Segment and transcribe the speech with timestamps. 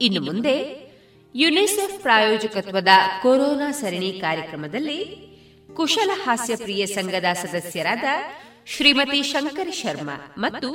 [0.00, 0.54] ಇನ್ನು ಮುಂದೆ
[1.34, 2.88] ಯುನಿಸೆಫ್ ಪ್ರಾಯೋಜಕತ್ವದ
[3.22, 5.30] ಕೊರೋನಾ ಸರಣಿ ಕಾರ್ಯಕ್ರಮದಲ್ಲಿ
[5.74, 8.04] ಕುಶಲ ಹಾಸ್ಯ ಪ್ರಿಯ ಸಂಘದ ಸದಸ್ಯರಾದ
[8.66, 10.70] ಶ್ರೀಮತಿ ಶಂಕರ್ ಶರ್ಮಾ ಮತ್ತು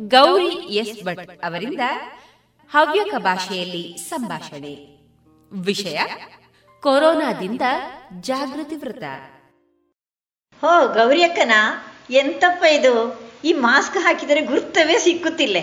[0.00, 1.80] ಗೌರಿ ಎಸ್ ಭಟ್ ಅವರಿಂದ
[2.70, 4.74] ಹವ್ಯಕ ಭಾಷೆಯಲ್ಲಿ ಸಂಭಾಷಣೆ.
[5.52, 6.00] ವಿಷಯ
[6.80, 7.62] ಕೊರೋನಾದಿಂದ
[8.20, 9.02] ಜಾಗೃತಿ ವೃತ
[10.60, 11.52] ಹೋ ಗೌರಿಯಕ್ಕನ
[12.10, 13.20] ಎಂತಪ್ಪ ಇದು?
[13.44, 15.56] ಈ ಮಾಸ್ಕ್ ಹಾಕಿದರೆ ಗುರ್ತವೇ ಸಿಕ್ಕುತ್ತಿಲ್ಲ.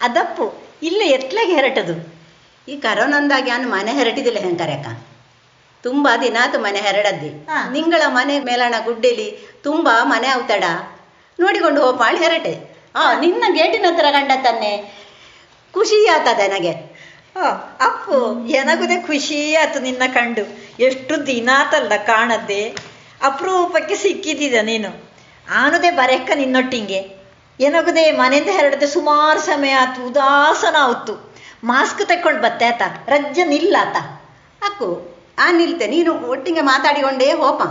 [0.00, 2.19] ಅದಪ್ಪು ಇಲ್ಲ ಎತ್ಲಾಗಿ ಹೆರಟದು.
[2.68, 5.06] ಈ ಕರೋನಂದಾಗಿ ನಾನು ಮನೆ ಹೆರಟಿದಿಲ್ಲ ಹೆಂಕರಕ್ಕ
[5.82, 7.46] ತುಂಬಾ ದಿನ ಆತು ಮನೆ ಹೆರಡದ್ದಿ.
[7.72, 10.64] ನಿಂಗಳ ಮನೆ ಮೇಲಣ ಗುಡ್ಡೆಲಿ ತುಂಬಾ ಮನೆ ಅವತಡ
[11.40, 12.76] ನೋಡಿಕೊಂಡು ಹೋಪಾಳಿ ಹೆರಟೆ.
[12.96, 15.00] ಆ ನಿನ್ನ ಗೇಟಿನ ಹತ್ರ ಕಂಡ ತನ್ನೆ
[15.72, 16.72] ಖುಷಿ ಆತದೆ ನನಗೆ.
[17.80, 20.58] ಅಪ್ಪು ಎನಗುದೆ ಖುಷಿ ಆಯ್ತು ನಿನ್ನ ಕಂಡು.
[20.82, 22.76] ಎಷ್ಟು ದಿನ ಆತಲ್ಲ ಕಾಣದ್ದೆ.
[23.22, 25.10] ಅಪರೂಪಕ್ಕೆ ಸಿಕ್ಕಿದ್ದ ನೀನು.
[25.50, 27.20] ಆನುದೇ ಬರೆಕ್ಕ ನಿನ್ನೊಟ್ಟಿಂಗೆ.
[27.60, 31.29] ಏನಾಗುದೆ ಮನೆಯಿಂದ ಹೆರಡದೆ ಸುಮಾರು ಸಮಯ ಆತು ಉದಾಸನ ಆವತ್ತು
[31.64, 32.82] ಮಾಸ್ಕ್ ತಕ್ಕೊಂಡು ಬತ್ತೆ ಆತ.
[33.08, 33.96] ರಜ್ಜ ನಿಲ್ಲಾತ.
[34.62, 34.88] ಅಕ್ಕು
[35.38, 35.86] ಆ ನಿಲ್ತೆ.
[35.86, 37.62] ನೀನು ಒಟ್ಟಿಗೆ ಮಾತಾಡಿಕೊಂಡೇ ಹೋಪ.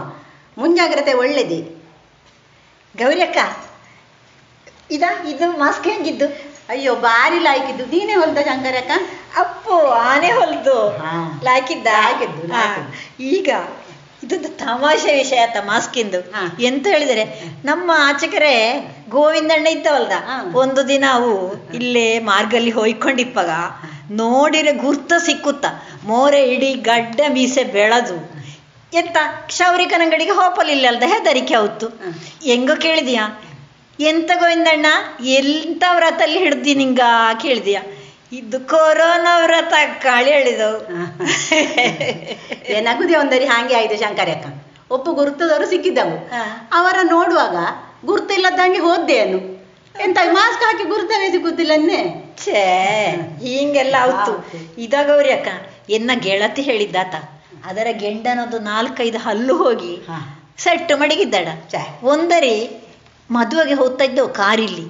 [0.58, 1.60] ಮುಂಜಾಗ್ರತೆ ಒಳ್ಳೇದಿ.
[2.98, 3.38] ಗೌರಿ ಅಕ್ಕ
[4.92, 6.28] ಇದ ಇದು ಮಾಸ್ಕ್ ಹೆಂಗಿದ್ದು?
[6.70, 7.86] ಅಯ್ಯೋ ಬಾರಿ ಲಾಯ್ಕಿದ್ದು.
[7.86, 8.92] ನೀನೇ ಹೊಲ್ದ ಶಂಕರಕ್ಕ
[9.38, 10.98] ಅಪ್ಪು ಆನೆ ಹೊಲ್ದು.
[11.44, 11.88] ಲಾಯ್ಕಿದ್ದ?
[11.88, 12.44] ಹಾಕಿದ್ದು
[13.24, 13.50] ಈಗ
[14.24, 16.20] ಇದೊಂದು ತಮಾಷೆ ವಿಷಯ ಆತ ಮಾಸ್ಕಿಂದು.
[16.62, 17.24] ಎಂತ ಹೇಳಿದರೆ
[17.66, 18.56] ನಮ್ಮ ಆಚಕರೆ
[19.10, 20.16] ಗೋವಿಂದಣ್ಣ ಇದ್ದವಲ್ದ?
[20.56, 21.34] ಒಂದು ದಿನ ಅವು
[21.74, 23.52] ಇಲ್ಲೇ ಮಾರ್ಗಲ್ಲಿ ಹೋಯ್ಕೊಂಡಿಪ್ಪಾಗ
[24.12, 25.66] ನೋಡಿರೆ ಗುರ್ತ ಸಿಕ್ಕುತ್ತ.
[26.04, 28.18] ಮೋರೆ ಇಡೀ ಗಡ್ಡ ಮೀಸೆ ಬೆಳೆದು.
[28.94, 29.18] ಎಂತ?
[29.48, 31.88] ಕ್ಷೌರಿಕನಂಗಡಿಗೆ ಹೋಪಲಿಲ್ಲ ಅಲ್ದ ಹೆದರಿಕೆ ಅವತ್ತು
[32.46, 33.22] ಹೆಂಗೋ ಕೇಳಿದೀಯ?
[34.00, 34.88] ಎಂತ ಗೋವಿಂದಣ್ಣ
[35.38, 37.02] ಎಂತ ವ್ರತಲ್ಲಿ ಹಿಡ್ದಿ ನಿಂಗ
[37.42, 37.80] ಕೇಳಿದೀಯ?
[38.32, 40.80] ಇದು ಕೊರೋನಾ ವ್ರತ ಕಾಳಿ ಹೇಳಿದವು.
[42.74, 43.46] ಏನಾಗುದೇ ಒಂದರಿ?
[43.46, 44.48] ಹಾಗೆ ಆಯ್ತು ಶಂಕರಕ್ಕ
[44.92, 46.16] ಒಪ್ಪು ಗುರುತದವರು ಸಿಕ್ಕಿದ್ದವು.
[46.74, 47.58] ಅವರ ನೋಡುವಾಗ
[48.06, 49.40] ಗುರುತಿಲ್ಲದಂಗೆ ಹೋದ್ದೇನು?
[50.02, 52.02] ಎಂತ ಮಾಸ್ಕ್ ಹಾಕಿ ಗುರುತವೇ ಸಿಕ್ಕುತ್ತಿಲ್ಲನ್ನೇ
[52.44, 52.62] ಛೇ
[53.42, 54.34] ಹಿಂಗೆಲ್ಲ ಆಯ್ತು
[54.82, 55.48] ಇದ ಗೌರಿ ಅಕ್ಕ
[55.90, 57.16] ಎನ್ನ ಗೆಳತಿ ಹೇಳಿದ್ದಾತ.
[57.66, 59.94] ಅದರ ಗೆಂಡನದು ನಾಲ್ಕೈದು ಹಲ್ಲು ಹೋಗಿ
[60.58, 61.48] ಸೆಟ್ಟು ಮಡಗಿದ್ದಾಡ
[62.04, 62.56] ಒಂದರಿ
[63.32, 64.86] ಮದುವೆಗೆ ಹೋಗ್ತಾ ಇದ್ದವು ಕಾರಿಲ್ಲಿ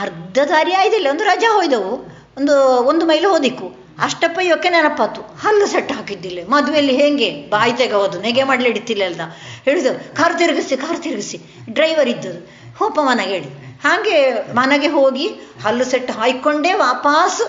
[0.00, 1.92] ಅರ್ಧ ದಾರಿ ಆಯ್ದಿಲ್ಲ ಒಂದು ರಜಾ ಹೋಯ್ದವು.
[2.36, 2.54] ಒಂದು
[2.86, 3.86] ಒಂದು ಮೈಲು ಹೋದಿಕ್ಕು.
[4.02, 5.20] ಅಷ್ಟಪ್ಪ ಯೋಕೆ ನೆನಪಾತು.
[5.20, 6.38] ಹಲ್ಲು ಸೆಟ್ ಹಾಕಿದ್ದಿಲ್ಲ.
[6.48, 7.30] ಮದುವೆಯಲ್ಲಿ ಹೆಂಗೆ?
[7.50, 9.20] ಬಾಯಿ ತೆಗವದು ನೆಗೆ ಮಾಡ್ಲಿಡ್ತಿಲ್ಲ ಅಲ್ದ.
[9.66, 11.38] ಹೇಳಿದು ಕಾರು ತಿರುಗಿಸಿ ಕಾರು ತಿರುಗಿಸಿ.
[11.70, 12.40] ಡ್ರೈವರ್ ಇದ್ದದು
[12.78, 13.50] ಹೋಪ ಮನೆಗೆ ಹೇಳಿ.
[13.84, 14.16] ಹಾಗೆ
[14.52, 15.26] ಮನೆಗೆ ಹೋಗಿ
[15.64, 17.40] ಹಲ್ಲು ಸೆಟ್ ಹಾಯ್ಕೊಂಡೇ ವಾಪಸ್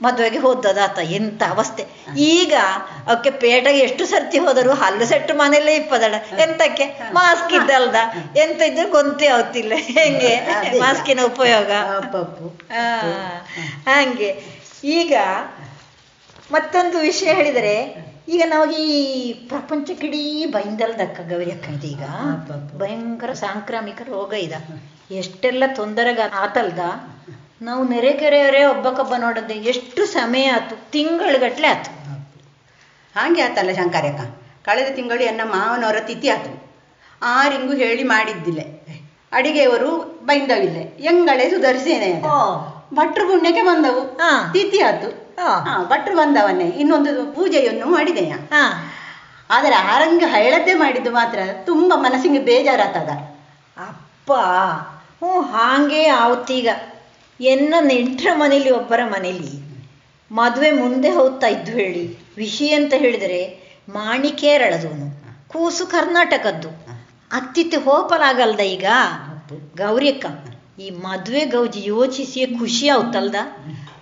[0.00, 1.84] ಮದುವೆಗೆ ಹೋದದಾತ ಎಂತ ಅವಸ್ಥೆ.
[2.16, 2.54] ಈಗ
[3.06, 6.84] ಅವಕ್ಕೆ ಪೇಟೆಗೆ ಎಷ್ಟು ಸರ್ತಿ ಹೋದರು ಹಲ್ಲು ಸೆಟ್ಟು ಮನೆಯಲ್ಲೇ ಇಪ್ಪದಡ ಎಂತಕ್ಕೆ?
[7.12, 7.94] ಮಾಸ್ಕ್ ಇದ್ದಲ್ದ.
[8.36, 9.72] ಎಂತ ಇದ್ರೆ ಗೊಂತೆ ಆಗ್ತಿಲ್ಲ.
[9.76, 10.34] ಹೆಂಗೆ?
[10.78, 11.70] ಮಾಸ್ಕಿನ ಉಪಯೋಗ.
[13.88, 14.30] ಹಂಗೆ.
[14.84, 15.14] ಈಗ
[16.50, 17.74] ಮತ್ತೊಂದು ವಿಷಯ ಹೇಳಿದರೆ
[18.28, 22.02] ಈಗ ನಮಗೆ ಈ ಪ್ರಪಂಚಕ್ಕಿಡೀ ಬೈಂದಲ್ದಕ್ಕ ಗೌರಿ ಅಕ್ಕ ಈಗ
[22.78, 24.52] ಭಯಂಕರ ಸಾಂಕ್ರಾಮಿಕ ರೋಗ ಇದ.
[25.10, 26.78] ಎಷ್ಟೆಲ್ಲ ತೊಂದರೆಗ ಆತಲ್ದ.
[27.62, 31.90] ನಾವು ನೆರೆಕೆರೆಯವರೇ ಒಬ್ಬಕ್ಕೊಬ್ಬ ನೋಡದೆ ಎಷ್ಟು ಸಮಯ ಆತು ತಿಂಗಳುಗಟ್ಲೆ ಆತು.
[33.20, 34.20] ಹಾಗೆ ಆತಲ್ಲ ಶಂಕರಕ್ಕ
[34.64, 36.70] ಕಳೆದ ತಿಂಗಳು ಎನ್ನ ಮಾವನವರ ತಿಥಿ ಆತು.
[37.22, 38.60] ಆರಿಂಗು ಹೇಳಿ ಮಾಡಿದ್ದಿಲ್ಲ.
[39.32, 40.76] ಅಡಿಗೆಯವರು ಬೈಂದವಿಲ್ಲ.
[40.98, 42.22] ಎಂಗಳೇ ಸುಧಾರಿಸೇನೆ
[42.94, 44.16] ಭಟ್ರು ಪುಣ್ಯಕ್ಕೆ ಬಂದವು.
[44.52, 45.27] ತಿಥಿ ಆತು.
[45.88, 48.34] ಭಟ್ರು ಬಂದವನ್ನೇ ಇನ್ನೊಂದು ಪೂಜೆಯನ್ನು ಮಾಡಿದೆಯ?
[49.50, 53.10] ಆದರೆ ಆರಂಗ ಹೇಳದೆ ಮಾಡಿದ್ದು ಮಾತ್ರ ತುಂಬಾ ಮನಸ್ಸಿಗೆ ಬೇಜಾರಾತದ.
[53.88, 56.68] ಅಪ್ಪ ಹ್ಞೂ ಹಾಗೆ ಆವತ್ತೀಗ
[57.40, 59.68] ಎನ್ನ ನೆಂಟ್ರ ಮನೇಲಿ ಒಬ್ಬರ ಮನೇಲಿ.
[60.32, 62.18] ಮದುವೆ ಮುಂದೆ ಹೋಗ್ತಾ ಇದ್ದು ಹೇಳಿ.
[62.36, 65.06] ವಿಷಯ ಅಂತ ಹೇಳಿದರೆ ಮಾಣಿಕೇರಳದವನು
[65.48, 66.68] ಕೂಸು ಕರ್ನಾಟಕದ್ದು.
[67.32, 68.86] ಅತ್ತಿತ್ತು ಹೋಪಲಾಗಲ್ದ ಈಗ?
[69.76, 70.26] ಗೌರಿಯಕ್ಕ
[70.80, 73.34] ಈ ಮದುವೆ ಗೌಜಿ ಯೋಚಿಸಿ ಖುಷಿ ಆಯ್ತಲ್ದ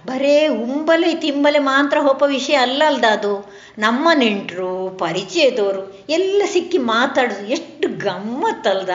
[0.07, 7.99] ಬರೇ ಉಂಬಲೆ ತಿಂಬಲೆ ಮಾತ್ರ ಹೋಪ ವಿಷಯ ಅಲ್ಲಲ್ದ ಅದು ನಮ್ಮ ನೆಂಟರು ಪರಿಚಯದವರು ಎಲ್ಲ ಸಿಕ್ಕಿ ಮಾತಾಡೋದು ಎಷ್ಟು
[7.99, 8.91] ಗಮ್ಮತ್ತಲ್ದ.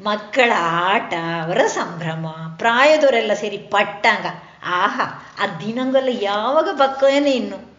[0.00, 2.26] ಮಕ್ಕಳ ಆಟ, ಅವರ ಸಂಭ್ರಮ,
[2.58, 4.26] ಪ್ರಾಯದವರೆಲ್ಲ ಸೇರಿ ಪಟ್ಟಂಗ.
[4.66, 7.78] ಆಹಾ, ಆ ದಿನಂಗಲ್ಲ ಯಾವಾಗ ಬಕ್ಕೇನೆ ಇನ್ನು.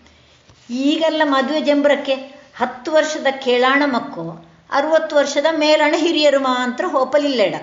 [0.69, 2.13] ಈಗೆಲ್ಲ ಮದುವೆ ಜಂಬ್ರಕ್ಕೆ
[2.57, 7.55] ಹತ್ತು ವರ್ಷದ ಕೇಳಾಣ ಮಕ್ಕು, ಅರವತ್ತು ವರ್ಷದ ಮೇಲಣ ಹಿರಿಯರು ಮಾತ್ರ ಹೋಪಲಿಲ್ಲಡ.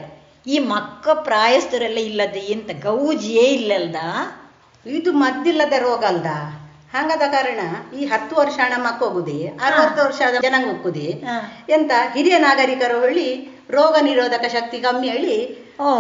[0.47, 3.97] ಈ ಮಕ್ಕ ಪ್ರಾಯಸ್ಥರೆಲ್ಲ ಇಲ್ಲದೆ ಎಂತ ಗೌಜಿಯೇ ಇಲ್ಲಲ್ದ?
[4.87, 6.27] ಇದು ಮದ್ದಿಲ್ಲದ ರೋಗ ಅಲ್ದ
[6.95, 7.61] ಹಂಗದ ಕಾರಣ
[7.99, 11.07] ಈ ಹತ್ತು ವರ್ಷ ಹಣ ಮಕ್ಕೋಗುದಿ ಅರವತ್ತು ವರ್ಷದ ಜನಾಂಗ ಹೋಗುದಿ
[11.69, 13.29] ಎಂತ ಹಿರಿಯ ನಾಗರಿಕರು ಹೇಳಿ
[13.71, 15.37] ರೋಗ ನಿರೋಧಕ ಶಕ್ತಿ ಕಮ್ಮಿ ಹೇಳಿ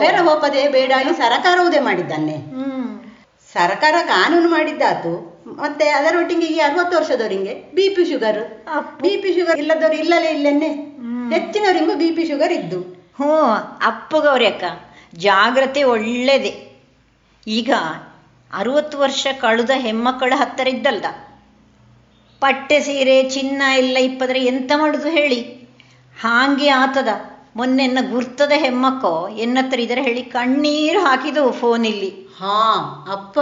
[0.01, 2.37] ಬೇರೆ ಹೋಗದೆ ಬೇಡ ಸರಕಾರ ಸರಕಾರವುದೇ ಮಾಡಿದ್ದಾನೆ.
[3.53, 5.13] ಸರ್ಕಾರ ಕಾನೂನು ಮಾಡಿದ್ದಾತು
[5.47, 8.41] ಮತ್ತೆ ಅದರೊಟ್ಟಿಗೆ ಈ ಅರವತ್ತು ವರ್ಷದವರಿಗೆ B P sugar
[9.03, 10.71] B P sugar ಇಲ್ಲದವ್ರು ಇಲ್ಲಲೇ ಇಲ್ಲೇನೆ.
[11.35, 12.81] ಹೆಚ್ಚಿನವರಿಗೂ ಬಿ ಪಿ ಶುಗರ್ ಇದ್ದು.
[13.19, 13.35] ಹ್ಞೂ
[13.87, 14.65] ಅಪ್ಪಗೌರಿ ಅಕ್ಕ
[15.15, 16.53] ಜಾಗ್ರತೆ ಒಳ್ಳೇದೆ.
[17.47, 17.71] ಈಗ
[18.55, 21.05] ಅರುವತ್ತು ವರ್ಷ ಕಳೆದ ಹೆಮ್ಮಕ್ಕಳ ಹತ್ತರ ಇದ್ದಲ್ದ?
[22.41, 25.41] ಪಟ್ಟೆ ಸೀರೆ ಚಿನ್ನ ಎಲ್ಲ ಇಪ್ಪದ್ರೆ ಎಂತ ಮಾಡುದು ಹೇಳಿ?
[26.21, 27.09] ಹಾಗೆ ಆತದ.
[27.57, 32.11] ಮೊನ್ನೆನ್ನ ಗುರ್ತದ ಹೆಮ್ಮಕ್ಕೋ ಎನ್ನತ್ರ ಇದರ ಹೇಳಿ ಕಣ್ಣೀರು ಹಾಕಿದವು ಇಲ್ಲಿ.
[32.11, 33.41] ಹಾ ಅಪ್ಪ.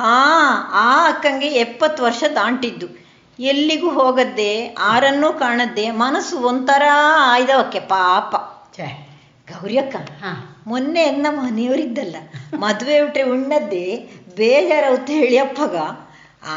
[0.00, 3.04] ಹಾ ಆ ಅಕ್ಕಂಗೆ ಎಪ್ಪತ್ತು ವರ್ಷ ದಾಂಟಿದ್ದು.
[3.40, 6.82] ಎಲ್ಲಿಗೂ ಹೋಗದ್ದೆ ಆರನ್ನೂ ಕಾಣದ್ದೆ ಮನಸ್ಸು ಒಂಥರ
[7.16, 8.34] ಆಯ್ದವಕ್ಕೆ ಪಾಪ.
[8.76, 9.08] ಛೇ
[9.52, 9.96] ಗೌರಿ ಅಕ್ಕ.
[9.96, 10.56] ಹಾ.
[10.66, 12.16] ಮೊನ್ನೆ ಎನ್ನ ಮನೆಯವರಿದ್ದಲ್ಲ
[12.54, 15.76] ಮದುವೆ ಉಟ್ರೆ ಉಣ್ಣದ್ದೆ ಬೇಜಾರವತ್ತು ಹೇಳಿ ಅಪ್ಪಗ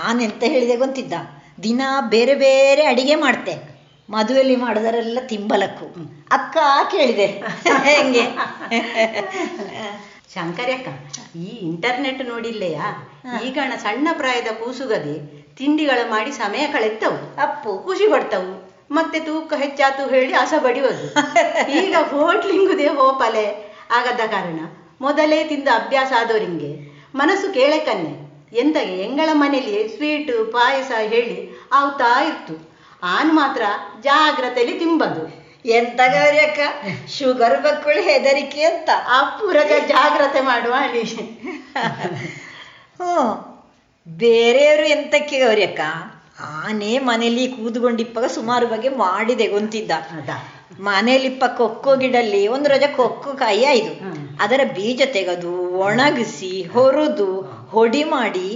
[0.03, 1.13] ಆನೆಂತ ಹೇಳಿದೆ ಗೊತ್ತಿದ್ದ?
[1.63, 3.77] ದಿನ ಬೇರೆ ಬೇರೆ ಅಡಿಗೆ ಮಾಡ್ತೆ.
[4.09, 5.95] ಮದುವೆಯಲ್ಲಿ ಮಾಡಿದರೆಲ್ಲ ತಿಂಬಲಕ್ಕು.
[6.31, 6.57] ಅಕ್ಕ
[6.91, 7.25] ಕೇಳಿದೆ.
[7.83, 8.21] ಹೆಂಗೆ?
[10.33, 10.87] ಶಂಕರಿ ಅಕ್ಕ
[11.35, 13.13] ಈ ಇಂಟರ್ನೆಟ್ ನೋಡಿಲ್ಲೆಯಾ?
[13.43, 17.41] ಈಗಣ ಸಣ್ಣ ಪ್ರಾಯದ ಕೂಸುಗದೆ ತಿಂಡಿಗಳ ಮಾಡಿ ಸಮಯ ಕಳೆತ್ತವು.
[17.41, 17.77] ಅಪ್ಪು.
[17.77, 18.77] ಖುಷಿ ಪಡ್ತವು.
[18.91, 21.13] ಮತ್ತೆ ತೂಕ ಹೆಚ್ಚಾತು ಹೇಳಿ ಅಸ ಬಡಿಯೋದು.
[21.85, 23.77] ಈಗ ಹೋಟ್ಲಿಂಗುದೇ ಹೋಪಲೆ.
[23.91, 24.59] ಆಗದ ಕಾರಣ
[25.01, 26.86] ಮೊದಲೇ ತಿಂದ ಅಭ್ಯಾಸ ಆದವರಿಂಗೆ
[27.17, 28.13] ಮನಸ್ಸು ಕೇಳಕನ್ನೆ
[28.59, 31.37] ಎಂದಾಗೆ ಎಂಗಳ ಮನೆಯಲ್ಲಿ ಸ್ವೀಟು ಪಾಯಸ ಹೇಳಿ
[31.71, 32.55] ಆವ್ತಾ ಇತ್ತು
[33.03, 33.63] ಆನ್ ಮಾತ್ರ
[34.01, 35.23] ಜಾಗ್ರತೆಯಲ್ಲಿ ತಿಂಬದು.
[35.69, 36.59] ಎಂತ ಗೌರಿ ಅಕ್ಕ
[37.17, 41.03] ಶುಗರ್ ಮಕ್ಕಳು ಹೆದರಿಕೆ ಅಂತ ಅಪ್ಪುರಗ ಜಾಗ್ರತೆ ಮಾಡುವ ಅಲ್ಲಿ
[42.99, 43.15] ಹ್ಞೂ
[44.07, 45.81] ಬೇರೆಯವರು ಎಂತಕ್ಕೆ ಗೌರಿ ಅಕ್ಕ?
[46.65, 49.91] ಆನೆ ಮನೇಲಿ ಕೂತ್ಕೊಂಡಿಪ್ಪಾಗ ಸುಮಾರು ಬಗ್ಗೆ ಮಾಡಿದೆ ಗೊತ್ತಿದ್ದ.
[50.71, 53.93] ಮನೇಲಿಪ್ಪ ಕೊಕ್ಕೋ ಗಿಡಲ್ಲಿ ಒಂದು ರಜ ಕೊಕ್ಕು ಕಾಯಿ ಆಯ್ದು
[54.39, 57.29] ಅದರ ಬೀಜ ತೆಗೆದು ಒಣಗಿಸಿ ಹೊರದು
[57.69, 58.49] ಹೊಡಿ ಮಾಡಿ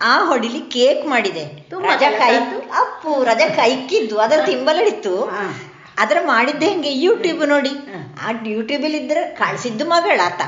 [0.00, 1.44] ಆ ಹೊಡಿಲಿ ಕೇಕ್ ಮಾಡಿದೆ.
[1.82, 2.34] ರಜಾ ಕೈ
[2.82, 5.14] ಅಪ್ಪು ರಜಾ ಕೈಕಿದ್ದು ಅದರ ತಿಂಬಲಡಿತ್ತು.
[5.98, 6.92] ಅದರ ಮಾಡಿದ್ದೆ ಹೆಂಗೆ?
[6.92, 7.72] ಯೂಟ್ಯೂಬ್ ನೋಡಿ.
[8.24, 10.40] ಆ ಯೂಟ್ಯೂಬಲ್ಲಿ ಇದ್ರೆ ಕಳಿಸಿದ್ದು ಮಗಳಾತ.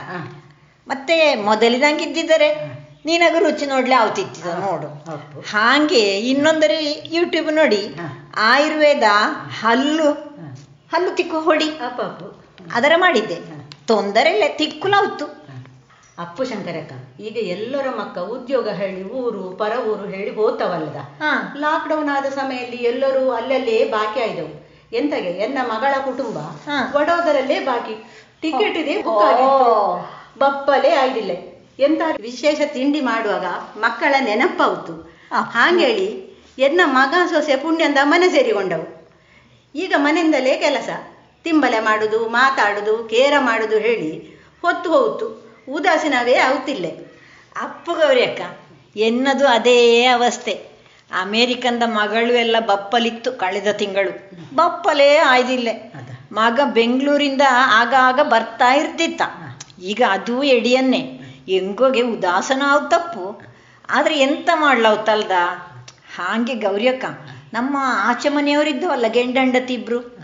[0.89, 2.81] ಮತ್ತೆ ಮೊದಲಿನಂಗೆ ಇದ್ದಿದ್ದಾರೆ.
[3.07, 4.89] ನೀನಾಗ ರುಚಿ ನೋಡ್ಲಿ ಅವತಿತ್ತಿದ ನೋಡು.
[5.53, 7.83] ಹಾಗೆ ಇನ್ನೊಂದರಿ ಯೂಟ್ಯೂಬ್ ನೋಡಿ.
[8.37, 9.03] ಆಯುರ್ವೇದ
[9.61, 10.30] ಹಲ್ಲು.
[10.91, 11.69] ಹಲ್ಲು ತಿಕ್ಕು ಹೊಡಿ.
[11.81, 12.27] ಅಪ್ಪ ಅಪ್ಪು
[12.75, 13.37] ಅದರ ಮಾಡಿದ್ದೆ.
[13.87, 15.27] ತೊಂದರೆ ಇಲ್ಲ ತಿಕ್ಕು ತಿಕ್ಕುಲಾವ್ತು
[16.19, 20.97] ಅಪ್ಪು ಶಂಕರಕ್ಕ ಈಗ ಎಲ್ಲರ ಮಕ್ಕ ಉದ್ಯೋಗ ಹೇಳಿ ಊರು ಪರ ಊರು ಹೇಳಿ ಹೋತವಲ್ಲದ?
[21.23, 21.31] ಹಾ.
[21.57, 24.53] ಲಾಕ್ಡೌನ್ ಆದ ಸಮಯದಲ್ಲಿ ಎಲ್ಲರೂ ಅಲ್ಲಲ್ಲೇ ಬಾಕಿ ಆಯ್ದವು.
[24.93, 25.31] ಎಂತಗೆ?
[25.39, 26.93] ಎನ್ನ ಮಗಳ ಕುಟುಂಬ ಹಾ.
[26.97, 27.95] ವಡೋದರಲ್ಲೇ ಬಾಕಿ.
[28.43, 28.95] ಟಿಕೆಟ್ ಇದೆ
[30.39, 31.33] ಬಪ್ಪಲೆ ಆಗಿಲ್ಲ
[31.79, 33.47] ಎಂತ ವಿಶೇಷ ತಿಂಡಿ ಮಾಡುವಾಗ
[33.77, 34.95] ಮಕ್ಕಳ ನೆನಪಾಯ್ತು
[35.33, 35.41] ಆ.
[35.41, 36.09] ಹಾಂಗೇಳಿ
[36.59, 39.00] ಎನ್ನ ಮಗ ಸೊಸೆ ಪುಣ್ಯಂದ ಮನೆ ಸೇರಿಕೊಂಡವು.
[39.75, 40.89] ಈಗ ಮನೆಯಿಂದಲೇ ಕೆಲಸ.
[41.45, 44.11] ತಿಂಬಲೆ ಮಾಡುದು ಮಾತಾಡುದು ಕೇರ ಮಾಡುದು ಹೇಳಿ
[44.63, 45.27] ಹೊತ್ತು ಹೋಯ್ತು.
[45.69, 46.87] ಉದಾಸೀನವೇ ಆಗುತ್ತಿಲ್ಲ.
[47.63, 48.41] ಅಪ್ಪು ಗೌರಿಯಕ್ಕ
[48.97, 50.53] ಎನ್ನದು ಅದೇ ಅವಸ್ಥೆ.
[51.13, 54.31] ಅಮೇರಿಕಂದ ಮಗಳು ಎಲ್ಲ ಬಪ್ಪಲಿತ್ತು ಕಳೆದ ತಿಂಗಳು.
[54.55, 55.69] ಬಪ್ಪಲೇ ಆಯ್ದಿಲ್ಲ.
[56.33, 59.23] ಮಗ ಬೆಂಗಳೂರಿಂದ ಆಗಾಗ ಆಗ ಬರ್ತಾ ಇರ್ತಿತ್ತ.
[59.83, 61.01] ಈಗ ಅದು ಎಡಿಯನ್ನೇ.
[61.47, 63.41] ಹೆಂಗೋಗೆ ಉದಾಸನ ಆವ್ ತಪ್ಪು.
[63.91, 65.31] ಆದ್ರೆ ಎಂತ ಮಾಡ್ಲವತ್ತಲ್ದ
[66.17, 67.05] ಹಾಗೆ ಹಾಂಗೆ ಅಕ್ಕ
[67.53, 70.17] ನಮ್ಮ ಆಚೆ ಮನೆಯವರಿದ್ದವಲ್ಲ ಗೆಂಡಂಡತಿ ಇಬ್ರು.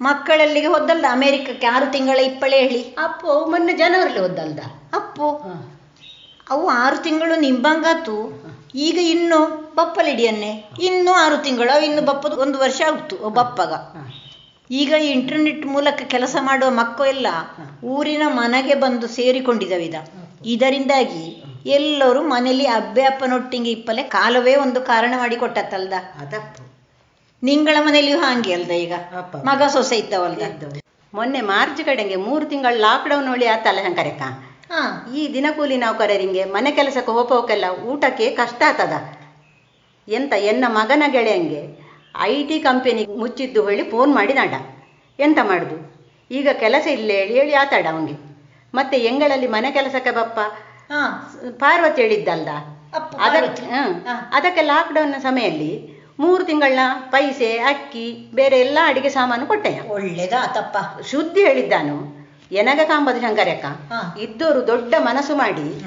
[0.00, 2.82] ಮಕ್ಕಳಲ್ಲಿಗೆ ಹೋದಲ್ದ ಅಮೇರಿಕಕ್ಕೆ ಆರು ತಿಂಗಳ ಇಪ್ಪಳೆ ಹೇಳಿ.
[2.82, 4.58] ಅಪ್ಪು ಮೊನ್ನೆ ಜನವರಿಲಿ ಹೋದಲ್ದ
[4.94, 5.28] ಅಪ್ಪು
[6.50, 8.16] ಅವು ಆರು ತಿಂಗಳು ನಿಂಬಂಗಾತು.
[8.74, 9.38] ಈಗ ಇನ್ನು
[9.74, 10.70] ಬಪ್ಪಲಿಡಿಯನ್ನೇ.
[10.82, 13.72] ಇನ್ನು ಆರು ತಿಂಗಳು ಅವು ಇನ್ನು ಬಪ್ಪದು ಒಂದು ವರ್ಷ ಆಗ್ತು ಬಪ್ಪಗ.
[14.70, 17.26] ಈಗ ಇಂಟರ್ನೆಟ್ ಮೂಲಕ ಕೆಲಸ ಮಾಡುವ ಮಕ್ಕಳೆಲ್ಲ
[17.84, 19.94] ಊರಿನ ಮನೆಗೆ ಬಂದು ಸೇರಿಕೊಂಡಿದವಿದ.
[20.44, 23.02] ಇದರಿಂದಾಗಿ ಎಲ್ಲರೂ ಮನೇಲಿ ಅಬ್ಬೆ
[23.70, 25.92] ಇಪ್ಪಲೆ ಕಾಲವೇ ಒಂದು ಕಾರಣ ಮಾಡಿ ಕೊಟ್ಟತ್ತಲ್ದ.
[26.20, 26.67] ಅದಪ್ಪು.
[27.42, 28.94] ನಿಂಗಳ ಮನೆಯಲ್ಲಿಯೂ ಹಾಂಗೆ ಅಲ್ದ ಈಗ.
[29.48, 30.42] ಮಗ ಸೊಸೆ ಇದ್ದವಲ್ದ.
[31.12, 34.22] ಮೊನ್ನೆ ಮಾರ್ಚ್ ಕಡೆಗೆ ಮೂರು ತಿಂಗಳು ಲಾಕ್ಡೌನ್ ಹೊಳಿ ಆತಲ್ಲ ಶಂಕರಕ್ಕ?
[35.16, 38.94] ಈ ದಿನಕೂಲಿ ನೌಕರರಿಗೆ ಮನೆ ಕೆಲಸಕ್ಕೆ ಹೋಗೋಕೆಲ್ಲ ಊಟಕ್ಕೆ ಕಷ್ಟ ಆತದ
[40.08, 41.62] ಎಂತ ಎನ್ನ ಮಗನ ಗೆಳೆಯಂಗೆ
[42.20, 44.54] ಐ ಟಿ ಕಂಪೆನಿ ಮುಚ್ಚಿದ್ದು ಹೇಳಿ ಫೋನ್ ಮಾಡಿ ನಾಡ.
[45.18, 45.76] ಎಂತ ಮಾಡುದು?
[46.30, 48.18] ಈಗ ಕೆಲಸ ಇಲ್ಲ ಹೇಳಿ ಹೇಳಿ ಆತಾಡ ಅವನಿಗೆ.
[48.74, 50.38] ಮತ್ತೆ ಎಂಗಳಲ್ಲಿ ಮನೆ ಕೆಲಸಕ್ಕೆ ಬಪ್ಪ?
[51.58, 52.48] ಪಾರ್ವತಿ ಹೇಳಿದ್ದಲ್ದ.
[54.32, 55.72] ಅದಕ್ಕೆ ಲಾಕ್ಡೌನ್ ಸಮಯಲ್ಲಿ
[56.18, 56.80] ಮೂರು ತಿಂಗಳನ್ನ
[57.10, 62.26] ಪೈಸೆ ಅಕ್ಕಿ ಬೇರೆ ಎಲ್ಲ ಅಡಿಗೆ ಸಾಮಾನು ಕೊಟ್ಟೆ ಕೊಟ್ಟೆಯ ಒಳ್ಳೇದಾತಪ್ಪ ಶುದ್ಧಿ ಹೇಳಿದ್ದಾನು.
[62.52, 63.66] ಎನಗ ಕಾಂಬದ ಶಂಕರಕ್ಕ.
[64.18, 65.80] ಇದ್ದವರು ದೊಡ್ಡ ಮನಸ್ಸು ಮಾಡಿ.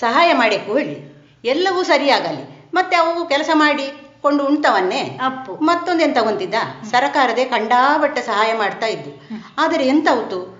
[0.00, 1.18] ಸಹಾಯ ಮಾಡಕ್ಕೂ ಹೇಳಿ.
[1.44, 2.68] ಎಲ್ಲವೂ ಸರಿಯಾಗಲಿ.
[2.74, 5.18] ಮತ್ತೆ ಅವು ಕೆಲಸ ಮಾಡಿ ಕೊಂಡು ಉಣ್ತವನ್ನೇ?
[5.24, 5.54] ಅಪ್ಪು.
[5.54, 6.54] ಮತ್ತೊಂದು ಎಂತ ಹೊಂದಿದ್ದ
[6.90, 9.28] ಸರಕಾರದೇ ಕಂಡಾಬಟ್ಟೆ ಸಹಾಯ ಮಾಡ್ತಾ ಇದ್ದು.
[9.58, 10.58] ಆದರೆ ಎಂತಾವ್ತು?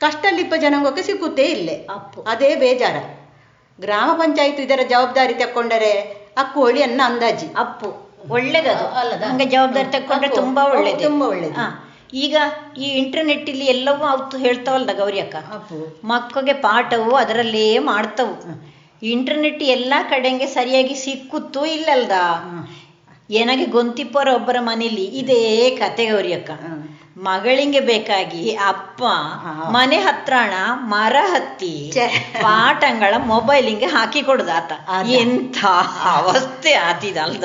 [0.00, 1.86] ಕಷ್ಟಲ್ಲಿಪ್ಪ ಜನಾಂಗಕ್ಕೆ ಸಿಕ್ಕುತ್ತೇ ಇಲ್ಲೇ.
[1.94, 2.22] ಅಪ್ಪು.
[2.22, 2.96] ಅದೇ ಬೇಜಾರ.
[3.80, 5.92] ಗ್ರಾಮ ಪಂಚಾಯತ್ ಇದರ ಜವಾಬ್ದಾರಿ ತಕ್ಕೊಂಡರೆ
[6.38, 7.46] ಅಕ್ಕು ಹೋಳಿ ಅನ್ನ ಅಂದಾಜಿ.
[7.58, 8.07] ಅಪ್ಪು.
[8.30, 8.86] ಒಳ್ಳೇದದು.
[8.94, 9.22] ಅಲ್ಲದ?
[9.22, 11.54] ಹಂಗೆ ಜವಾಬ್ದಾರಿ ತಕ್ಕೊಂಡ್ರೆ ತುಂಬಾ ಒಳ್ಳೇದು ತುಂಬಾ ಒಳ್ಳೇದು.
[11.54, 11.84] ಹಾ.
[12.14, 12.36] ಈಗ
[12.78, 15.36] ಈ ಇಂಟರ್ನೆಟ್ ಇಲ್ಲಿ ಎಲ್ಲವೂ ಅವತ್ತು ಹೇಳ್ತಾವಲ್ದ ಗೌರಿ ಅಕ್ಕ?
[16.04, 18.34] ಮಕ್ಕಳಿಗೆ ಪಾಠವು ಅದರಲ್ಲೇ ಮಾಡ್ತವು.
[19.02, 22.12] ಇಂಟರ್ನೆಟ್ ಎಲ್ಲಾ ಕಡೆಗೆ ಸರಿಯಾಗಿ ಸಿಕ್ಕುತ್ತೂ ಇಲ್ಲಲ್ದ?
[23.30, 26.50] ಏನಾಗಿ ಗೊಂತಿಪ್ಪರ ಒಬ್ಬರ ಮನೇಲಿ ಇದೇ ಕತೆ ಗೌರಿ ಅಕ್ಕ.
[27.22, 29.02] ಮಗಳಿಂಗೆ ಬೇಕಾಗಿ ಅಪ್ಪ
[29.68, 31.92] ಮನೆ ಹತ್ರಣ ಮರ ಹತ್ತಿ.
[32.42, 35.06] ಪಾಠಗಳ ಮೊಬೈಲಿಂಗೆ ಹಾಕಿ ಕೊಡುದಾತ ಆತ.
[35.08, 35.64] ಎಂಥ
[36.04, 37.44] ಅವಸ್ಥೆ ಆತಿದಲ್ದ.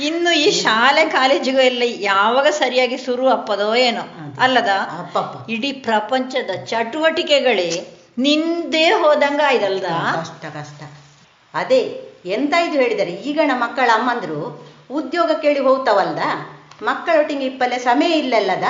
[0.00, 4.00] ಇನ್ನು ಈ ಶಾಲೆ ಕಾಲೇಜಿಗೂ ಎಲ್ಲ ಯಾವಾಗ ಸರಿಯಾಗಿ ಶುರು ಅಪ್ಪದೋ ಏನೋ.
[4.40, 4.68] ಅಲ್ಲದ?
[5.48, 7.86] ಇಡೀ ಪ್ರಪಂಚದ ಚಟುವಟಿಕೆಗಳೇ
[8.18, 9.84] ನಿಂದೇ ಹೋದಂಗ ಆಯ್ದಲ್ದ?
[9.84, 10.82] ಕಷ್ಟ ಕಷ್ಟ.
[11.54, 16.18] ಅದೇ ಎಂತ ಇದು ಹೇಳಿದರೆ ಈಗಣ ಮಕ್ಕಳ ಅಮ್ಮಂದ್ರು ಉದ್ಯೋಗ ಕೇಳಿ ಹೋಗ್ತಾವಲ್ದ?
[16.82, 18.62] ಮಕ್ಕಳೊಟ್ಟಿಗೆ ಇಪ್ಪಲೆ ಸಮಯ ಇಲ್ಲಲ್ಲದ?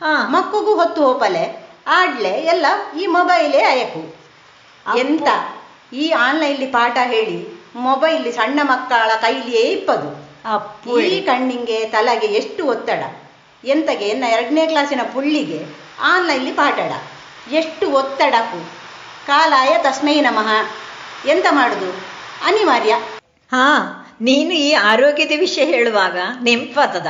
[0.00, 0.28] ಹಾ.
[0.30, 1.68] ಮಕ್ಕಗೂ ಹೊತ್ತು ಹೋಪಲೆ?
[1.86, 2.28] ಆಡ್ಲೆ?
[2.28, 2.66] ಎಲ್ಲ
[3.00, 4.16] ಈ ಮೊಬೈಲೇ ಅಯಕು.
[4.98, 5.28] ಎಂತ?
[5.92, 10.28] ಈ ಆನ್ಲೈನ್ಲಿ ಪಾಠ ಹೇಳಿ ಮೊಬೈಲ್ ಸಣ್ಣ ಮಕ್ಕಳ ಕೈಲಿಯೇ ಇಪ್ಪದು.
[11.00, 13.16] ಈ ಕಣ್ಣಿಗೆ ತಲೆಗೆ ಎಷ್ಟು ಒತ್ತಡ?
[13.64, 15.66] ಎಂತಗೆ ಎನ್ನ ಎರಡನೇ ಕ್ಲಾಸಿನ ಪುಳ್ಳಿಗೆ
[16.00, 16.92] ಆನ್ಲೈನ್ಲಿ ಪಾಠಡ.
[17.52, 18.58] ಎಷ್ಟು ಒತ್ತಡಕ್ಕೂ
[19.26, 20.70] ಕಾಲಾಯ ತಸ್ಮೈ ನಮಃ.
[21.28, 21.90] ಎಂತ ಮಾಡುದು?
[22.44, 22.94] ಅನಿವಾರ್ಯ.
[23.52, 27.06] ಹಾ ನೀನು ಈ ಆರೋಗ್ಯದ ವಿಷಯ ಹೇಳುವಾಗ ನೆನಪಾತದ.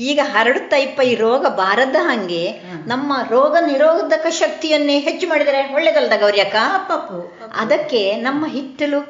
[0.00, 2.42] ಈಗ ಹರಡುತ್ತಾ ಇಪ್ಪ ಈ ರೋಗ ಬಾರದ ಹಂಗೆ
[2.86, 7.18] ನಮ್ಮ ರೋಗ ನಿರೋಧಕ ಶಕ್ತಿಯನ್ನೇ ಹೆಚ್ಚು ಮಾಡಿದರೆ ಒಳ್ಳೇದಲ್ದ ಗೌರ್ಯಕ್ಕ ಅಪ್ಪಪ್ಪು
[7.54, 9.00] ಅದಕ್ಕೆ ನಮ್ಮ ಹಿತ್ತಲು.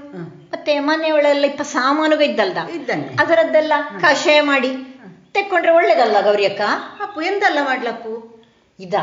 [0.53, 2.59] ಮತ್ತೆ ಮನೆಯೊಳಲ್ಲ ಇಪ್ಪ ಸಾಮಾನುಗ ಇದ್ದಲ್ದ?
[3.19, 4.71] ಅದರದ್ದೆಲ್ಲ ಕಷಾಯ ಮಾಡಿ
[5.35, 6.63] ತೆಕ್ಕೊಂಡ್ರೆ ಒಳ್ಳೇದಲ್ಲ ಗೌರಿಯಕ್ಕ
[7.01, 8.15] ಅಪ್ಪು ಎಂತೆಲ್ಲ ಮಾಡ್ಲಪ್ಪು?
[8.79, 8.95] ಇದ?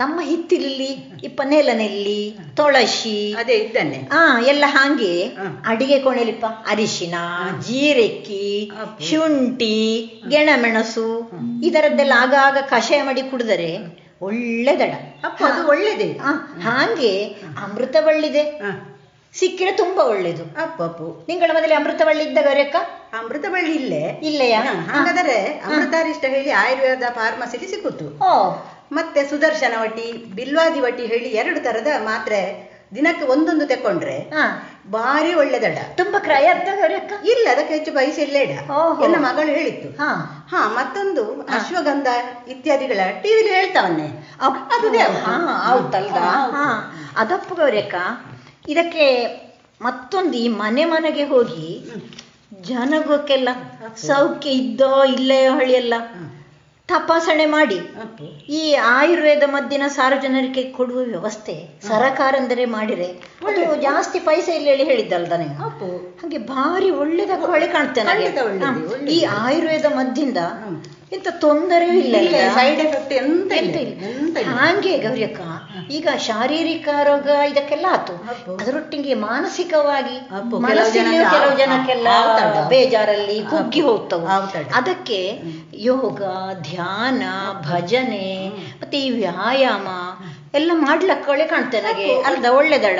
[0.00, 0.88] ನಮ್ಮ ಹಿತ್ತಿಲಲ್ಲಿ
[1.24, 2.18] ಇಪ್ಪ ನೆಲನೆಲ್ಲಿ
[2.56, 5.12] ತುಳಸಿ ಅದೇ ಇದ್ದಾನೆ ಹಾ ಎಲ್ಲ ಹಾಗೆ
[5.64, 7.16] ಅಡಿಗೆ ಕೋಣೆಲಿಪ್ಪ ಅರಿಶಿನ
[7.60, 8.42] ಜೀರೆಕ್ಕಿ.
[9.08, 9.76] ಶುಂಠಿ
[10.28, 11.06] ಗೆಣಮೆಣಸು
[11.62, 13.70] ಇದರದ್ದೆಲ್ಲ ಆಗಾಗ ಕಷಾಯ ಮಾಡಿ ಕುಡಿದರೆ
[14.20, 14.92] ಒಳ್ಳೆದಡ
[15.24, 16.08] ಅಪ್ಪ ಅದು ಒಳ್ಳೇದೇ.
[16.18, 17.12] ಹಾಂಗೆ ಹಾಗೆ
[17.64, 18.70] ಅಮೃತ ಬಳ್ಳಿದೆ ಹ.
[19.34, 20.44] ಸಿಕ್ಕಿದ್ರೆ ತುಂಬಾ ಒಳ್ಳೇದು.
[20.62, 22.76] ಅಪ್ಪಪ್ಪು ನಿಂಗಳ ಮನೇಲಿ ಅಮೃತವಳ್ಳಿ ಇದ್ದ ಅಮೃತವಳ್ಳಿ
[23.18, 24.04] ಅಮೃತ ಬಳ್ಳಿ ಇಲ್ಲೇ.
[24.22, 24.60] ಇಲ್ಲೆಯಾ?
[24.90, 25.36] ಹಾಗಾದರೆ
[25.66, 28.32] ಅಮೃತಾರಿಷ್ಟ ಹೇಳಿ ಆಯುರ್ವೇದ ಫಾರ್ಮಸಿಲಿ ಸಿಕ್ಕುತ್ತು ಓ.
[28.90, 32.40] ಮತ್ತೆ ಸುದರ್ಶನ ವಟಿ ಬಿಲ್ವಾದಿ ವಟಿ ಹೇಳಿ ಎರಡು ತರದ ಮಾತ್ರೆ
[32.94, 34.44] ದಿನಕ್ಕೆ ಒಂದೊಂದು ತೆಕೊಂಡ್ರೆ ಹಾ.
[34.90, 36.48] ಭಾರಿ ಒಳ್ಳೆದಡ ತುಂಬಾ ಕ್ರಯ
[37.24, 38.50] ಇಲ್ಲ ಅದಕ್ಕೆ ಹೆಚ್ಚು ಬಯಸಿ ಇಲ್ಲೇಡ.
[39.04, 40.10] ಎನ್ನ ಮಗಳು ಹೇಳಿತ್ತು ಹಾ.
[40.48, 42.06] ಹಾ ಮತ್ತೊಂದು ಅಶ್ವಗಂಧ
[42.48, 44.08] ಇತ್ಯಾದಿಗಳ ಟಿವಿಲಿ ಹೇಳ್ತಾವನ್ನೇ.
[44.40, 44.88] ಅದು
[45.66, 46.16] ಹೌದಲ್ದ
[47.16, 47.94] ಅದಪ್ಪ ಗೌರಕ್ಕ
[48.68, 49.06] ಇದಕ್ಕೆ
[49.80, 51.84] ಮತ್ತೊಂದು ಈ ಮನೆ ಮನೆಗೆ ಹೋಗಿ
[52.62, 53.48] ಜನಗೋಕೆಲ್ಲ
[53.96, 55.94] ಸೌಖ್ಯ ಇದ್ದೋ ಇಲ್ಲೇ ಹಳಿಯೆಲ್ಲ.
[56.88, 57.78] ತಪಾಸಣೆ ಮಾಡಿ.
[58.48, 61.54] ಈ ಆಯುರ್ವೇದ ಮದ್ದಿನ ಸಾರ್ವಜನಿಕರಿಗೆ ಕೊಡುವ ವ್ಯವಸ್ಥೆ
[61.88, 63.08] ಸರಕಾರ ಅಂದರೆ ಮಾಡಿರೆ.
[63.46, 65.88] ಅದು ಜಾಸ್ತಿ ಪೈಸೆ ಇಲ್ಲ ಹೇಳಿ ಅಪ್ಪು.
[66.22, 69.06] ಹಾಗೆ ಭಾರಿ ಒಳ್ಳೆದ ಹೊಳೆ ಕಾಣ್ತೇನೆ.
[69.10, 70.36] ಈ ಆಯುರ್ವೇದ ಮದ್ದಿಂದ
[71.12, 72.16] ಇಂಥ ಎಂತ ತೊಂದರೆಯೂ ಇಲ್ಲ
[72.54, 73.12] ಸೈಡ್ ಎಫೆಕ್ಟ್.
[73.12, 74.48] ಎಂತ ಇಲ್ಲ.
[74.58, 75.40] ಹಾಗೆ ಗೌರಿಯಕ್ಕ
[75.90, 78.14] ಈಗ ಶಾರೀರಿಕ ರೋಗ ಇದಕ್ಕೆಲ್ಲ ಆತು.
[78.54, 80.16] ಅದರೊಟ್ಟಿಗೆ ಮಾನಸಿಕವಾಗಿ
[81.34, 82.08] ಕೆಲವು ಜನಕ್ಕೆಲ್ಲ
[82.68, 84.26] ಬೇಜಾರಲ್ಲಿ ಕುಗ್ಗಿ ಹೋಗ್ತವೆ.
[84.74, 85.20] ಅದಕ್ಕೆ
[85.74, 86.22] ಯೋಗ
[86.60, 87.22] ಧ್ಯಾನ
[87.70, 88.48] ಭಜನೆ
[88.82, 89.88] ಮತ್ತೆ ಈ ವ್ಯಾಯಾಮ
[90.54, 92.22] ಎಲ್ಲ ಮಾಡ್ಲಕ್ಕ ಒಳ್ಳೆ ಕಾಣ್ತೇನೆ ನನಗೆ.
[92.22, 92.98] ಅಲ್ದ ಒಳ್ಳೆದಡ.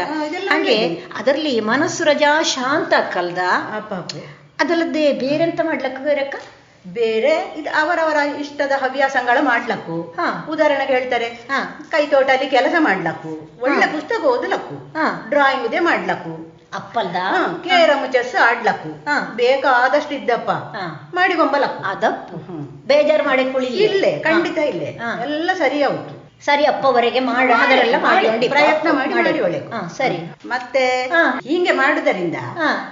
[0.48, 0.78] ಹಾಗೆ
[1.18, 4.20] ಅದರಲ್ಲಿ ಮನಸ್ಸು ರಜಾ ಶಾಂತ ಅಪ್ಪು
[4.60, 6.36] ಅದಲ್ಲದೆ ಬೇರೆಂತ ಮಾಡ್ಲಕ್ಕ ಗೌರಕ್ಕ
[6.92, 10.14] ಬೇರೆ ಇದು ಅವರವರ ಇಷ್ಟದ ಹವ್ಯಾಸಗಳ ಮಾಡ್ಲಕ್ಕು.
[10.16, 10.46] ಹಾ.
[10.48, 11.78] ಉದಾಹರಣೆಗೆ ಹೇಳ್ತಾರೆ ಹಾ.
[11.90, 15.26] ಕೈತೋಟ ತೋಟಲ್ಲಿ ಕೆಲಸ ಮಾಡ್ಲಕ್ಕು ಒಳ್ಳೆ ಪುಸ್ತಕ ಓದಲಕ್ಕು ಹಾ.
[15.28, 19.20] ಡ್ರಾಯಿಂಗ್ ಇದೆ ಮಾಡ್ಲಕ್ಕು ಅಪ್ಪಲ್ದ ಕೇರಮ್ ಕೇರಂ ಚೆಸ್ ಆಡ್ಲಕ್ಕು ಹಾ.
[19.34, 20.50] ಬೇಕಾದಷ್ಟು ಇದ್ದಪ್ಪ.
[21.14, 22.36] ಮಾಡಿಗೊಂಬಲಕ್ಕು ಅದಪ್ಪು.
[22.36, 22.66] ಹ್ಮ್.
[22.86, 24.98] ಬೇಜಾರು ಮಾಡಿ ಕುಳಿ ಇಲ್ಲೇ ಖಂಡಿತ ಇಲ್ಲೇ.
[25.22, 27.50] ಎಲ್ಲ ಸರಿ ಹೌದು ಸರಿ ಅಪ್ಪವರೆಗೆ ಮಾಡ.
[28.02, 29.40] ಮಾಡಿ, ಪ್ರಯತ್ನ ಮಾಡಿ ಮಾಡಿ.
[29.40, 29.60] ಒಳ್ಳೆ
[29.96, 30.18] ಸರಿ.
[30.46, 31.02] ಮತ್ತೆ.
[31.40, 32.34] ಹೀಗೆ ಮಾಡುದರಿಂದ.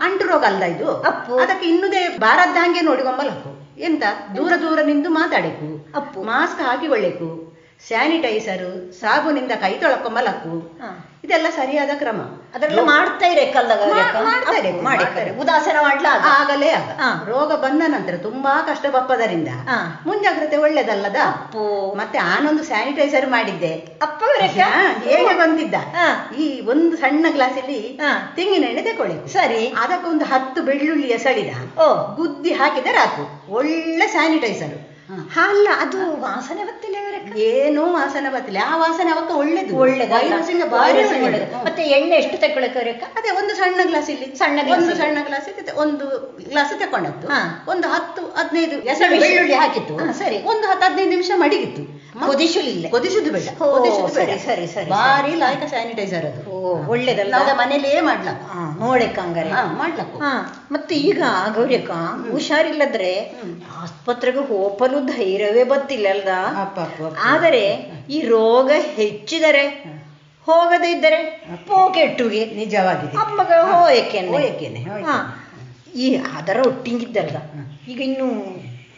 [0.00, 1.02] ಅಂಟು ರೋಗ ಅಲ್ಲ ಇದು?
[1.02, 1.38] ಅಪ್ಪು.
[1.38, 4.02] ಅದಕ್ಕೆ ಇನ್ನುದೇ ಬಾರದ್ದ ಹಂಗೆ ನೋಡಿಗೊಂಬಲಕ್ಕು ಎಂತ
[4.36, 6.22] ದೂರ ದೂರ ನಿಂದು ಮಾತಾಡಬೇಕು ಅಪ್ಪು.
[6.22, 7.54] ಮಾಸ್ಕ್ ಹಾಕಿಕೊಳ್ಳಬೇಕು
[7.86, 10.78] ಸ್ಯಾನಿಟೈಸರು ಸಾಬೂನಿಂದ ಕೈ ತೊಳ್ಕೊಂಬಲಕ್ಕು.
[11.24, 12.20] ಇದೆಲ್ಲ ಸರಿಯಾದ ಕ್ರಮ.
[12.54, 15.30] ಅದರಲ್ಲಿ ಮಾಡ್ತಾ ಇರೇ ಕಲ್ದಾಗ ಮಾ- ಮಾಡ್ತಾ ಇರೆ, ಮಾಡಿ ಮಾಡ್ತಾ ಇರೆ.
[15.30, 17.00] ಉದಾಸೀನ ಮಾಡ್ಲಾ ಆಗಲೇ ಆಗ.
[17.28, 19.48] ರೋಗ ಬಂದ ನಂತರ ತುಂಬಾ ಕಷ್ಟ ಬಪ್ಪದರಿಂದ.
[20.06, 21.16] ಮುಂಜಾಗ್ರತೆ ಒಳ್ಳೇದಲ್ಲದ?
[21.96, 23.74] ಮತ್ತೆ ಆನೊಂದು ಸ್ಯಾನಿಟೈಸರ್ ಮಾಡಿದ್ದೆ.
[24.02, 24.24] ಅಪ್ಪ
[25.02, 25.74] ಹೇಗೆ ಬಂದಿದ್ದ.
[26.34, 28.32] ಈ ಒಂದು ಸಣ್ಣ ಗ್ಲಾಸಲ್ಲಿ ಹಾ.
[28.36, 29.74] ತೆಂಗಿನ ಎಣ್ಣೆ ತಕೊಳ್ಳಿ ಸರಿ.
[29.78, 32.14] ಅದಕ್ಕೊಂದು ಹತ್ತು ಬೆಳ್ಳುಳ್ಳಿ ಎಸಳಿದ ಓ.
[32.14, 38.58] ಗುದ್ದಿ ಹಾಕಿದರೆ ಆತು ಒಳ್ಳೆ ಸ್ಯಾನಿಟೈಸರ್ ಅಲ್ಲ ಅದು ವಾಸನೆ ಬತ್ತಿಲ್ಲ ಏನು ಏನೂ ವಾಸನೆ ಬತ್ತಿಲ್ಲ.
[38.66, 39.76] ಆ ವಾಸನೆ ಅವಕ್ಕ ಒಳ್ಳೇದು.
[39.76, 41.64] ಒಳ್ಳೇದು.
[41.64, 44.38] ಮತ್ತೆ ಎಣ್ಣೆ ಎಷ್ಟು ತಗೊಳಕ್ಕೆ ಅದೇ ಒಂದು ಸಣ್ಣ ಗ್ಲಾಸ್ ಇಲ್ಲಿ.
[44.38, 47.28] ಸಣ್ಣ ಒಂದು ಸಣ್ಣ ಗ್ಲಾಸ್ ಒಂದು ಗ್ಲಾಸ್ ತಕೊಂಡದ್ದು.
[47.70, 48.84] ಒಂದು ಹತ್ತು ಹದಿನೈದು.
[49.20, 50.36] ಬೆಳ್ಳುಳ್ಳಿ ಹಾಕಿತ್ತು ಸರಿ.
[50.38, 52.03] ಒಂದು ಹತ್ತು ಹದಿನೈದು ನಿಮಿಷ ಮಡಿಗಿತ್ತು.
[52.26, 53.48] ಕುದಿಸಲಿಲ್ಲ ಕುದಿಸುದು ಬೇಡ.
[53.48, 54.38] ಕುದಿಸುದು ಬೇಡ.
[54.38, 56.50] ಸರಿ, ಸರಿ, ಭಾರಿ ಲಾಯಕ ಸ್ಯಾನಿಟೈಸರ್ ಅದು.
[56.90, 57.30] ಒಳ್ಳೇದಲ್ಲ.
[57.30, 58.42] ನಾವು ಮನೇಲಿಯೇ ಮಾಡ್ಲಕ್ಕ.
[58.78, 59.50] ನೋಡಕ್ಕ ಹಂಗಾರೆ
[60.18, 61.22] ಹಾ ಮತ್ತೆ ಈಗ
[61.54, 61.90] ಗೌರಿಯಕ್ಕ
[62.30, 63.32] ಹುಷಾರಿಲ್ಲದ್ರೆ.
[63.82, 66.28] ಆಸ್ಪತ್ರೆಗೆ ಹೋಗಲು ಧೈರ್ಯವೇ ಬತ್ತಿಲ್ಲ ಅಲ್ದ.
[67.20, 69.84] ಆದರೆ ಈ ರೋಗ ಹೆಚ್ಚಿದರೆ
[70.46, 73.16] ಹೋಗದೇ ಇದ್ದರೆ ಪೋಕೆಟ್ಟುಗೆ ನಿಜವಾಗಿದೆ.
[73.16, 75.02] ಅಪ್ಪಗ ಹೋಯಕೆನೆ ಹೋಯಕೆನೆ, ಹೋಯಕೆನೆ.
[75.02, 75.40] ಹಾ.
[75.94, 77.36] ಈ ಅದರ ಒಟ್ಟಿಂಗಿದ್ದಲ್ಲ.
[77.88, 78.26] ಈಗ ಇನ್ನು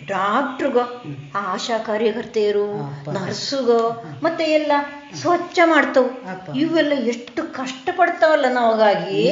[0.05, 1.03] ಡಾಕ್ಟ್ರಿಗೋ
[1.35, 2.67] ಆಶಾ ಕಾರ್ಯಕರ್ತೆಯರು.
[3.13, 4.73] ನರ್ಸುಗೋ ಮತ್ತೆ ಎಲ್ಲ
[5.15, 6.07] ಸ್ವಚ್ಛ ಮಾಡ್ತವು.
[6.55, 9.31] ಇವೆಲ್ಲ ಎಷ್ಟು ಕಷ್ಟಪಡ್ತಾವಲ್ಲ ನಾವಾಗಿ.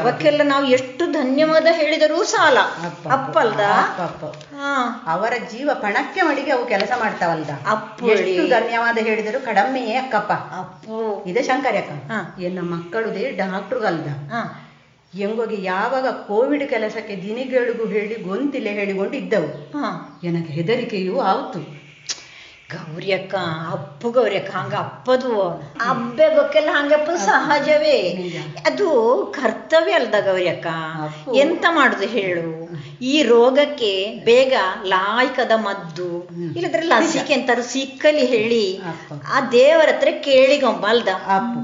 [0.00, 2.58] ಅವಕ್ಕೆಲ್ಲ ನಾವು ಎಷ್ಟು ಧನ್ಯವಾದ ಹೇಳಿದರೂ ಸಾಲ.
[2.86, 3.60] ಅಪ್ಪ, ಅಪ್ಪಲ್ದ?
[3.60, 4.24] ಅಪ್ಪ, ಅಪ್ಪ.
[4.54, 5.04] ಹಾ.
[5.06, 7.50] ಅವರ ಜೀವ ಪಣಕ್ಕೆ ಮಡಿಗೆ ಅವು ಕೆಲಸ ಮಾಡ್ತಾವಲ್ದ?
[7.70, 10.32] ಅಪ್ಪು ಎಷ್ಟು ಧನ್ಯವಾದ ಹೇಳಿದರು ಕಡಮೆಯೇ ಅಕ್ಕಪ್ಪ.
[10.32, 11.24] ಅಪ್ಪು.
[11.26, 12.12] ಇದೆ ಶಂಕರಿ ಅಕ್ಕ.
[12.40, 14.06] ಎನ್ನ ಮಕ್ಕಳುದೇ ಡಾಕ್ಟ್ರುಗಲ್ದ.
[15.18, 20.18] ಹೆಂಗೋಗಿ ಯಾವಾಗ ಕೋವಿಡ್ ಕೆಲಸಕ್ಕೆ ದಿನಿಗಳಿಗೂ ಹೇಳಿ ಗೊಂತಿಲೆ ಹೇಳಿಕೊಂಡು ಇದ್ದವು ಹಾ.
[20.24, 21.60] ನನಗೆ ಹೆದರಿಕೆಯೂ ಆಯ್ತು
[22.70, 23.34] ಗೌರಿ ಅಕ್ಕ
[23.72, 25.32] ಅಪ್ಪು ಗೌರಿ ಅಕ್ಕ ಹಂಗ ಅಪ್ಪದು.
[25.80, 27.98] ಅಬ್ಬೆ ಗೊಕ್ಕೆಲ್ಲ ಹಂಗಪ್ಪ ಸಹಜವೇ.
[28.66, 28.86] ಅದು
[29.40, 30.66] ಕರ್ತವ್ಯ ಅಲ್ದ ಗೌರಿ ಅಕ್ಕ.
[31.34, 32.46] ಎಂತ ಮಾಡುದು ಹೇಳು.
[33.02, 33.92] ಈ ರೋಗಕ್ಕೆ
[34.24, 34.54] ಬೇಗ
[34.84, 36.08] ಲಾಯ್ಕದ ಮದ್ದು.
[36.56, 38.64] ಇಲ್ಲದ್ರೆ ಲಸಿಕೆ ಅಂತಾರು ಸಿಕ್ಕಲಿ ಹೇಳಿ.
[39.32, 41.08] ಆ ದೇವರ ಹತ್ರ ಕೇಳಿಗೊಂಬ ಅಲ್ದ.
[41.08, 41.60] ಅಪ್ಪು.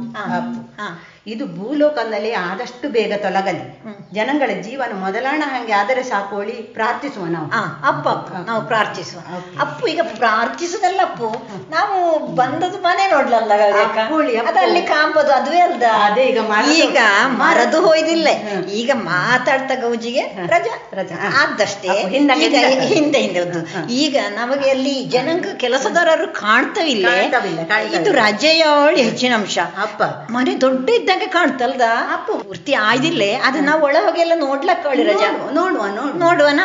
[0.81, 0.89] ಹಾ.
[1.27, 3.65] ಇದು ಭೂಲೋಕದಲ್ಲಿ ಆದಷ್ಟು ಬೇಗ ತೊಲಗಲಿ.
[4.13, 7.49] ಜನಗಳ ಜೀವನ ಮೊದಲಾಣ ಹಂಗೆ ಆದರೆ ಸಾಕೋಳಿ ಪ್ರಾರ್ಥಿಸುವ ನಾವು.
[7.89, 8.09] ಅಪ್ಪ
[8.47, 9.21] ನಾವು ಪ್ರಾರ್ಥಿಸುವ.
[9.61, 11.29] ಅಪ್ಪು ಈಗ ಪ್ರಾರ್ಥಿಸುದಲ್ಲ ಅಪ್ಪು.
[11.71, 13.53] ನಾವು ಬಂದದ್ದು ಮನೆ ನೋಡ್ಲಲ್ಲ
[14.47, 15.83] ಅದಲ್ಲಿ ಕಾಂಬದು ಅದುವೇ ಅಲ್ದ?
[15.83, 16.39] ಅದೇ ಈಗ
[16.73, 18.29] ಈಗ ಮರದು ಹೋಯ್ದಿಲ್ಲ.
[18.73, 20.75] ಈಗ ಮಾತಾಡ್ತಾ ಗೌಜಿಗೆ ರಜಾ.
[20.93, 21.17] ರಜಾ.
[21.43, 27.07] ಆದಷ್ಟೇ ಹಿಂದೆ ಹಿಂದೆ ಒಂದು ಈಗ ನಮಗೆ ಅಲ್ಲಿ ಜನಾಂಗ ಕೆಲಸದಾರರು ಕಾಣ್ತವಿಲ್ಲ.
[27.95, 28.65] ಇದು ರಜೆಯ
[28.97, 29.59] ಹೆಚ್ಚಿನ ಅಂಶ.
[29.59, 30.03] ಅಪ್ಪ.
[30.31, 31.85] ಮನೆ ದೊಡ್ಡ ಇದ್ದಂಗೆ ಕಾಣ್ತಲ್ದ?
[32.15, 33.23] ಅಪ್ಪ ಪೂರ್ತಿ ಆಯ್ದಿಲ್ಲ.
[33.45, 35.29] ಅದು ನಾವು ಒಳ ಹೋಗಿ ಎಲ್ಲ ನೋಡ್ಲಕ್ಕೊಳ್ಳಿ ರಜಾ?
[35.53, 36.61] ನೋಡುವ ನೋಡು ನೋಡುವನ?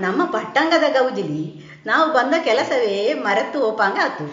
[0.00, 1.44] ನಮ್ಮ ಪಟ್ಟಂಗದ ಗೌಜಿಲಿ
[1.86, 4.24] ನಾವು ಬಂದ ಕೆಲಸವೇ ಮರೆತು ಓಪಂಗ ಆತು.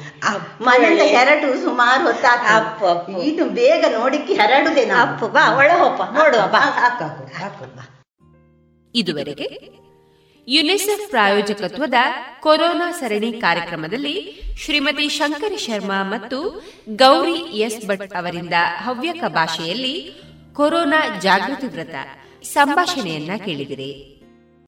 [0.63, 2.07] ಮನೆಯಿಂದ ಹೆರಟು ಸುಮಾರು
[2.55, 2.83] ಅಪ್ಪ
[3.23, 6.63] ಇದು ಬೇಗ ನೋಡಿಕ್ಕೆ ಹೆರಡುದೇ ಅಪ್ಪ ಬಾ ಒಳ ಹೋಪ ನೋಡುವ ಬಾ.
[8.95, 9.47] ಇದುವರೆಗೆ
[10.47, 11.93] ಯುನಿಸೆಫ್ ಪ್ರಾಯೋಜಕತ್ವದ
[12.39, 16.63] ಕೊರೋನಾ ಸರಣಿ ಕಾರ್ಯಕ್ರಮದಲ್ಲಿ ಶ್ರೀಮತಿ ಶಂಕರಿ ಶರ್ಮಾ ಮತ್ತು
[16.95, 20.11] ಗೌರಿ ಎಸ್ ಭಟ್ ಅವರಿಂದ ಹವ್ಯಕ ಭಾಷೆಯಲ್ಲಿ
[20.53, 21.95] ಕೊರೋನಾ ಜಾಗೃತಿ ವ್ರತ
[22.43, 24.14] ಸಂಭಾಷಣೆಯನ್ನ ಕೇಳಿದಿರಿ.